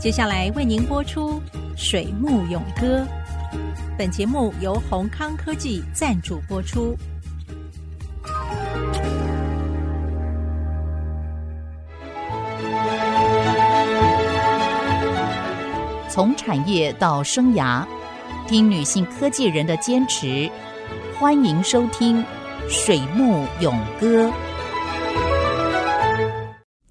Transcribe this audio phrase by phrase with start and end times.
[0.00, 1.32] 接下来为您播出
[1.76, 3.00] 《水木咏歌》。
[3.98, 6.96] 本节目由宏康科技赞助播出。
[16.08, 17.86] 从产业到生涯，
[18.48, 20.50] 听女性科技人的坚持。
[21.18, 22.24] 欢迎收听
[22.70, 24.28] 《水木咏歌》。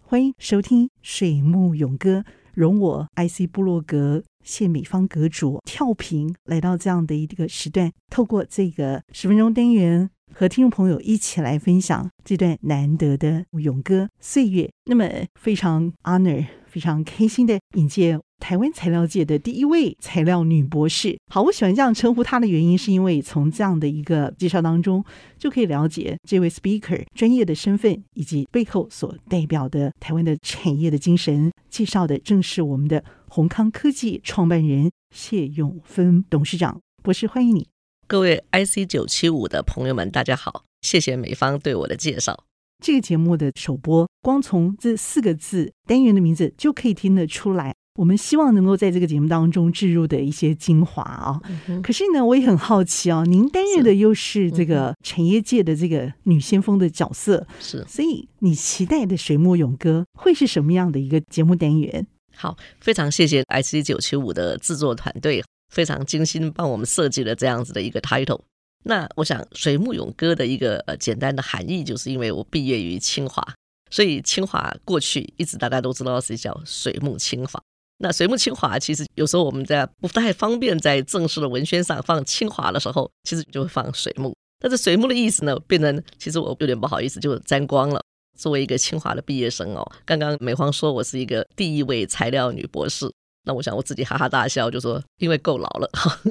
[0.06, 2.20] 欢迎收听《水木咏歌》。
[2.60, 14.70] 容我 IC 布洛格谢美方阁主跳频来到这样的一个时段，透过这个十分钟单元，和听众朋友一起来分享这段难得的咏歌岁月。
[14.84, 18.20] 那么非常 honor，非常开心的迎接。
[18.40, 25.04] 台湾材料界的第一位材料女博士，好，我喜欢这样称呼她的原因，是因为从这样的一个介绍当中，
[25.38, 31.52] 就可以了解这位 speaker 专业的身份以及背后所代表的台湾的产业的精神。
[31.70, 37.68] 介绍的正是我们的宏康科技创办人谢永芬董事长博士，欢迎你。
[38.08, 42.49] 各位 IC 九七五的朋友们，大家好，谢谢美方对我的介绍。
[42.84, 47.74] 这个节目的首播，光从这四个字单元的名字就可以听得出来。
[47.96, 62.08] 我们希望能够在这个节目当中置入的一些精华啊、嗯，可是呢，我也很好奇啊，您担任的又是这个产业界的这个女先锋的角色，是，所以你期待的水墨咏歌会是什么样的一个节目单元？
[62.34, 68.40] 好，非常谢谢 IC 九七五的制作团队，非常精心帮我们设计了这样子的一个 title。
[68.86, 73.46] 那我想，水木咏歌的一个呃简单的含义，就是因为我毕业于清华，
[73.92, 77.62] 所以清华过去一直大家都知道是叫水木清华。
[77.98, 84.34] 那水木清华，其实有时候我们在不太方便在正式的文宣上放清华的时候，其实就会放水木。
[84.62, 88.02] 但是水木的意思呢，变成其实我有点不好意思，就沾光了。
[88.38, 93.12] 作为一个清华的毕业生哦，刚刚美芳说我是一个第一位材料女博士，
[93.44, 95.90] 那我想我自己哈哈大笑，就说因为够老了。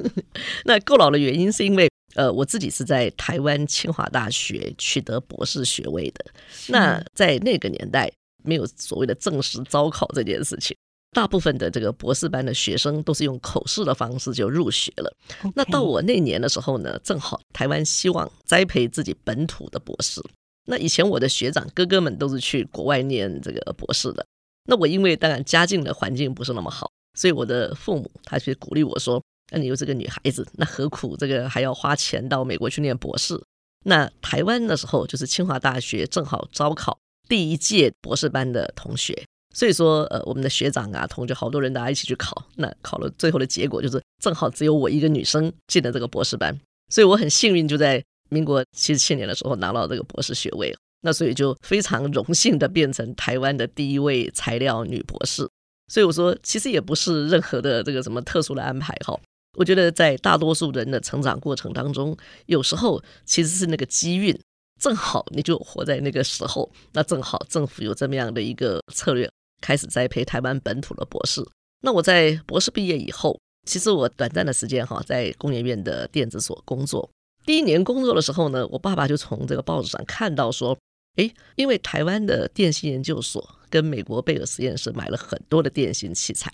[0.65, 6.25] 那够老的原因是因为呃，我自己是在台湾清华大学取得博士学位的。
[6.67, 8.11] 那在那个年代，
[8.43, 10.75] 没有所谓的正式招考这件事情。
[11.11, 15.11] 大部分的这个博士班的学生都是用口试的方式就入学了。
[15.41, 15.51] Okay.
[15.55, 20.21] 那到我那年的时候呢，正好台湾希望栽培自己本土的博士。
[20.67, 24.23] 那以前我的学长哥哥们都是去国外念这个博士的。
[24.65, 29.19] 那我因为当然家境的环境不是那么好，所以我的父母他去鼓励我说
[29.51, 33.41] ：“那你又是个女孩子，那何苦这个还要花钱到美国去念博士？”
[33.85, 39.25] 那台湾的时候就是清华大学正好招考第一届博士班的同学。
[39.55, 46.55] 所以说，呃，我们的学长啊、同学，好多人大家一起去考，那考了最后的结果就是，正好只有我一个女生进了这个博士班，
[46.89, 50.71] 所以我很幸运，就在民国七十七年的时候拿到这个博士学位。
[51.01, 55.49] 那所以就非常荣幸的变成台湾的第一位材料女博士。
[55.87, 59.19] 所以我说，其实也不是任何的这个什么特殊的安排哈。
[59.59, 62.15] 我觉得在大多数人的成长过程当中，
[62.45, 64.33] 有时候其实是那个机运，
[64.79, 69.29] 正好你就活在那个时候，那正好政府有这么样的一个策略。
[69.61, 71.45] 开始栽培台湾本土的博士。
[71.81, 73.37] 那我在博士毕业以后，
[73.67, 77.09] 其实我短暂的时间哈，在工研院的电子所工作。
[77.45, 80.77] 第一年工作的时候呢，我爸爸就从这个报纸上看到说，
[81.17, 86.49] 诶，因为台湾的电信研究所跟美国贝尔实验室买了很多的电信器材。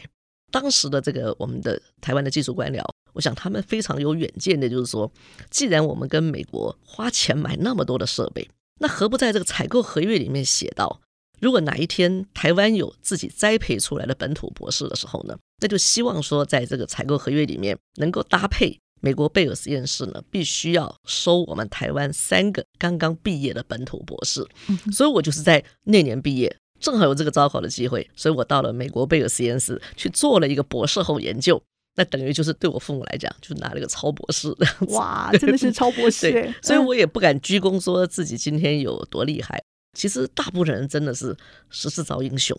[0.55, 5.11] 当时的这个我们的台湾的技术官僚，我想他们非常有远见的，就是说，
[5.49, 8.49] 既然我们跟美国花钱买那么多的设备，
[8.79, 11.01] 那何不在这个采购合约里面写到？
[11.41, 24.47] 如果哪一天台湾有自己栽培出来的本土博士的时候呢，那就希望说，在这个采购合约里面能够搭配美国贝尔实验室呢，必须要收我们台湾三个刚刚毕业的本土博士。
[24.93, 31.59] 所以我就是在那年毕业，正好有这个招考的机会，所以我到了美国贝尔实验室去做了一个博士后研究。
[31.95, 34.67] 那等于就是对我父母来讲，就拿了个超博士的。
[34.89, 36.29] 哇，真的是超博士！
[36.31, 39.59] 对，所以我也不敢鞠躬，说自己今天有多厉害。
[39.97, 41.35] 其实大部分人真的是
[41.69, 42.55] 时势造英雄，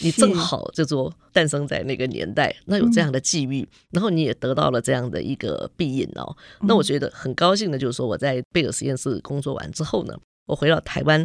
[0.00, 6.36] 你正好就说诞生在那个年代，那有这样的际遇，然后你也得到了这样的一个庇荫哦。
[6.62, 11.24] 那我觉得很高兴的，就是说我在贝尔实验室工作完之后呢，我回到台湾，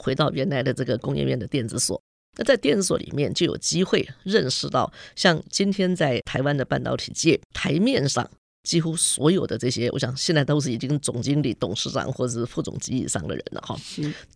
[0.00, 2.00] 回到原来的这个工业院的电子所。
[2.38, 8.28] 那在电子所里面就有机会认识到，像今天在台湾的半导体界台面上。
[8.62, 13.74] 几乎所有的这些，我想现在都是已经总经理、董事长或者是副总级以上的人了哈。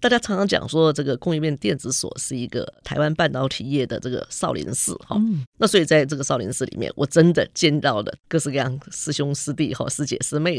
[0.01, 5.21] 大家常常讲说，这个工业院电子所是一个台湾半导体业的这个少林寺哈。
[5.59, 10.59] 那所以在这个少林寺里面，我真的见到了各式各样师兄师弟哈、师姐师妹。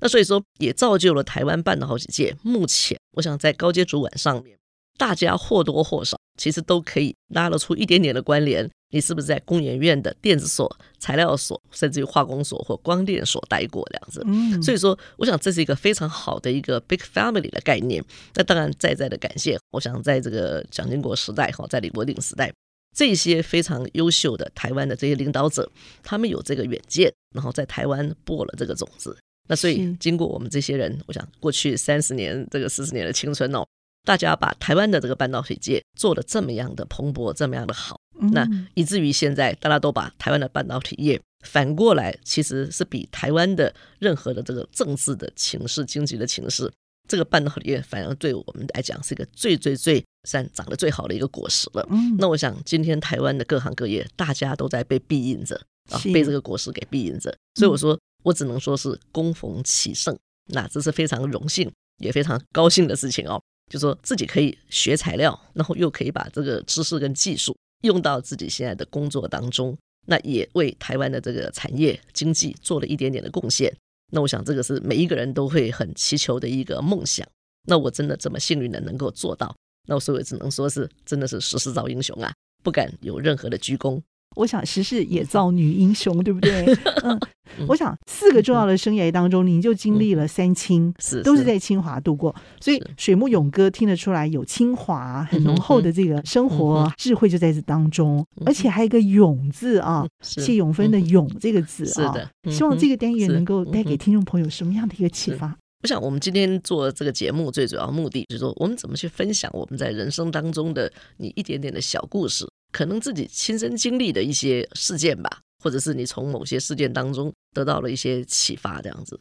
[0.00, 4.56] 那所以说，也造就了台湾办的好几届目前，我想在高阶主管上面，
[4.98, 8.68] 大家或多或少其实都可以拉得出一点点的关联。
[8.90, 14.22] 你是不是在工研院的电子所、材料所，甚至于化工所或光电所待过这样子？
[14.24, 18.04] 嗯，所以说，我想这是一个非常好的一个 big family 的概念。
[18.34, 22.52] 那当然，再再的感谢，我想在这个蒋经国时代哈，在李国鼎时代，
[22.96, 25.68] 这些非常优秀的台湾的这些领导者，
[26.04, 29.18] 他们有这个远见，然后在台湾播了这个种子。
[29.48, 33.64] 那所以，经过我们这些人，我想过去三十年、这个四十年的青春哦，
[34.04, 38.00] 大家把台湾的这个半导体界做得这么样的蓬勃，这么样的好。
[38.32, 46.72] 那以至于现在，大家都把台湾的半导体业反过来，其实是比台湾的任何的这个政治的情势、经济的情势，
[47.08, 51.86] 这个半导体业反而对我们来讲是一个最最最算长得最好的一个果实了。
[52.16, 55.60] 那我想，今天台湾的各行各业，大家都在被庇荫着
[55.90, 57.36] 啊，被这个果实给庇荫着。
[57.56, 63.40] 所以我说，我只能说是恭逢其盛，那这是非常荣幸也非常高兴的事情哦。
[63.70, 67.56] 就说自己可以学材料，然后又可以把这个知识跟技术。
[67.82, 69.76] 用到自己现在的工作当中，
[70.06, 73.74] 那也为台湾的这个产业经济做了一点点的贡献。
[74.10, 77.26] 那我想，这个是每一个人都会很祈求的一个梦想。
[77.66, 79.54] 那我真的这么幸运的能够做到，
[79.86, 82.32] 那我所以只能说是真的是时势造英雄啊，
[82.62, 84.00] 不敢有任何的鞠躬。
[84.36, 86.64] 我想时势也造女英雄，对不对？
[87.04, 87.20] 嗯，
[87.68, 102.14] 我想四个重要的生涯当中，您就经历了三清，是都是在清华度过，所以水木勇哥听得出来有清华很浓厚的这个生活智慧就在这当中，而且还有一个勇字啊，谢永芬的勇这个字啊，
[102.50, 105.56] 希望这个单元能够带给听众朋友什么样的一个启发？
[105.82, 112.48] 我想我们今天做这个节目最主要目的就是说，我们怎么去分享我们在人生当中的你一点点的小故事。
[112.74, 119.18] 可能自己亲身经历的一些事件吧，或者是你从某些事件当中得到了一些启发，这样子。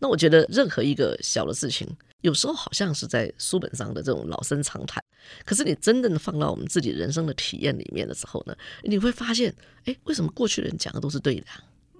[0.00, 1.86] 那我觉得任何一个小的事情，
[2.22, 5.04] 有时候好像是在书本上的这种老生常谈，
[5.44, 9.54] 可是你真正的放到我们自己人生的体验里面的时候呢，你会发现，
[9.84, 11.46] 哎，为什么过去人讲的都是对的？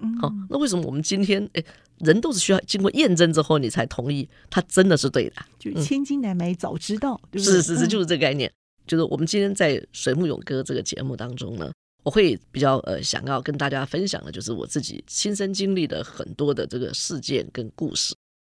[0.01, 1.63] 嗯，好，那为什么我们今天，哎，
[1.99, 5.37] 人都是需要经过验证之后，你才同意他真的是对的？
[5.59, 7.57] 就千金难买早知道，对不对？
[7.57, 8.51] 是是是，就是这个概念。
[8.87, 11.73] 就是我们今天在《水木勇哥》这个节目当中呢，
[12.03, 18.15] 我会比较呃想要跟大家分享的，就是我自己亲身经历的很多的这个事件跟故事，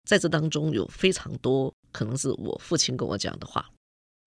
[0.08, 3.68] 在这当中有非常多可能是我父亲跟我讲的话，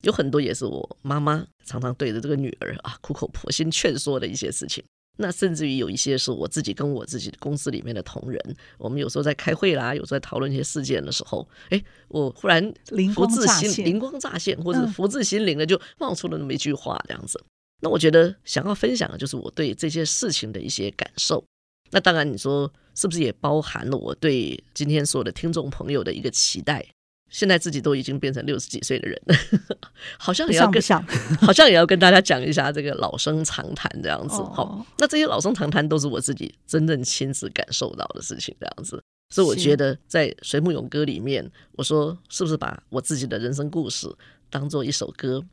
[0.04, 4.84] 有很多也是我妈妈常常对着这个女儿啊苦口婆心劝说的一些事情。
[5.22, 8.42] 那甚至于有一些是我自己跟我自己的公司里面的同仁，
[8.78, 12.74] 我们有时候在开会啦，有时候在讨论一些事件的时候，哎，我忽然
[13.14, 17.44] 福至心灵光乍现，或者福至心灵的就冒出了那么一句话，这样子。
[17.82, 21.44] 那我觉得想要分享的就是我对这些事情的一些感受。
[21.92, 26.86] 那当然，你说是不是也包含了我对今天所有的听众朋友的一个期待？
[27.30, 29.36] 现在自己都已经变成六十几岁的人了，
[30.18, 30.82] 好像也要跟
[31.42, 34.36] 好像也要跟大家讲一下这个老生常谈这样子。
[34.36, 39.02] 好，那这些老生常谈都是我自己真正亲自感受到的事情这样子。
[39.34, 44.08] 所以我觉得在《水木勇歌》里面，我说是不是把我自己的人生故事
[44.50, 45.44] 当做一首歌？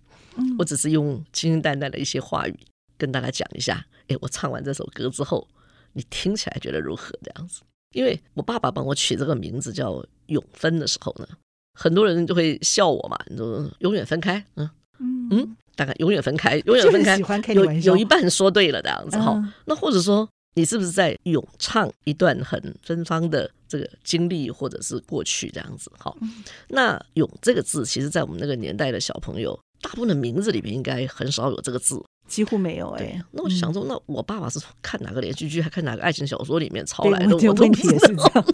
[0.59, 2.59] 我只是用清清淡淡的一些话语
[2.97, 3.87] 跟大家讲一下。
[4.09, 5.47] 哎，我唱完这首歌之后，
[5.93, 7.11] 你听起来觉得如何？
[7.23, 7.61] 这样子，
[7.93, 11.29] 因为我爸爸帮我取这个名字叫永芬的时候呢。
[11.79, 14.69] 很多人就会笑我嘛，你说永远分开，嗯
[15.31, 19.33] 嗯，大概永远分开，永远分开，有有一半说对了这样子哈。
[19.37, 25.93] 嗯、那或者说，你是不是在咏唱一段很芬芳的这个经历或者是过去这样子？
[25.99, 26.17] 好，
[26.69, 33.23] 那“咏”这个字，其实在我们那个年代的小朋友，大部分的名字里面应该很少有这个字，几乎没有哎、欸。
[33.33, 37.37] 那我就想说，那我爸爸是看哪个连续剧，还看哪个爱情小说里面抄来的？
[37.37, 38.47] 我问题也是这样。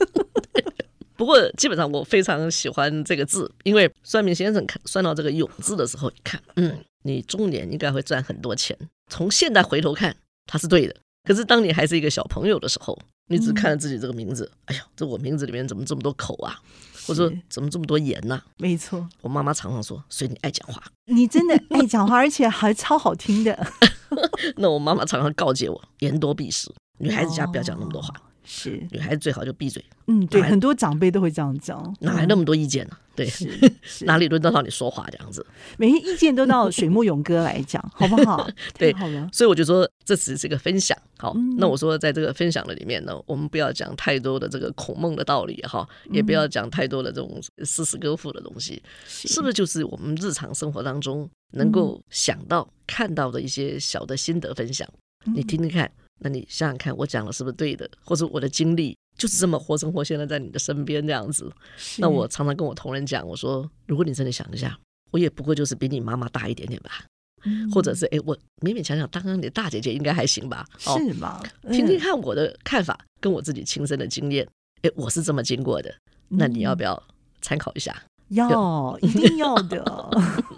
[1.22, 8.76] 不过基本上我非常喜欢这个字，因为算命先生看算到这个“勇”字的时候，一看，嗯，你中年应该会赚很多钱。
[9.08, 10.96] 从现在回头看，他是对的。
[11.22, 12.98] 可是当你还是一个小朋友的时候，
[13.28, 16.60] 你只看了自己这个名字，哎呀，这我名字里面怎么这么多口啊？
[17.06, 18.42] 或者说怎么这么多言呢？
[18.56, 23.64] 没错，我妈妈常常说，所以你爱讲话， 你真的爱讲话，而且还超好听的。
[24.58, 28.12] 那我妈妈常常告诫我，言多必失，女孩子家不要讲那么多话。
[28.44, 29.84] 是女孩子最好就闭嘴。
[30.06, 31.94] 嗯，对，很多长辈都会这样讲。
[32.00, 32.96] 哪来那么多意见呢？
[33.14, 33.28] 对，
[34.04, 35.44] 哪里轮得到你说话这样子？
[35.78, 38.48] 每个意见都到水木勇哥来讲， 好不好？
[38.76, 39.28] 对，好了。
[39.32, 40.96] 所以我就说，这只是个分享。
[41.18, 49.52] 好，那我说，在这个分享的里面呢，我们不要讲太多的这个孔孟的道理哈，也不要讲太多的这种诗词歌赋的东西，是不是？
[49.52, 54.88] 就是我们日常生活当中能够想到、看到的一些小的心得分享，
[55.34, 55.88] 你听听看。
[56.22, 57.88] 那你想想看，我讲的是不是对的？
[58.04, 61.52] 或者我的经历就是这么活生活现在在你的身边这样子？
[61.98, 64.78] 那我常常跟我同仁讲，我说，如果你真的想一下，
[65.10, 67.04] 我也不过就是比你妈妈大一点点吧。
[67.44, 70.64] 嗯、或者是哎，我勉勉强强当当你的大姐姐应该还行吧？
[70.78, 71.42] 是吗？
[71.62, 74.46] 嗯、听听看我的看法，跟我自己亲身的经验，
[74.82, 75.92] 哎，我是这么经过的，
[76.28, 77.02] 那你要不要
[77.40, 78.00] 参考一下？
[78.34, 79.82] 要，一定要的。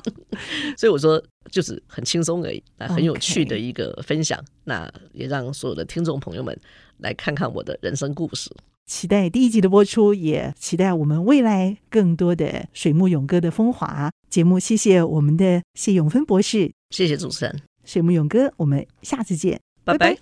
[0.77, 4.39] 所以我说，就是很轻松而已，很有趣的一个分享。
[4.41, 4.45] Okay.
[4.65, 6.59] 那也让所有的听众朋友们
[6.99, 8.51] 来看看我的人生故事。
[8.87, 14.59] 期待第一集的播出，也期待我们未来更多的水木勇哥的风华节目。
[14.59, 20.19] 谢谢我们的谢永芬博士，谢谢主持人水木勇哥，我们下次见，拜拜。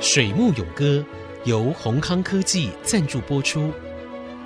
[0.00, 1.04] 水木勇哥
[1.44, 3.70] 由宏康科技赞助播出，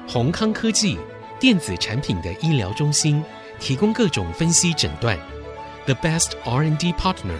[0.08, 0.98] 宏康科技
[1.44, 3.22] 电子产品的医疗中心，
[3.60, 5.14] 提供各种分析诊断
[5.84, 7.36] ，The best R&D partner。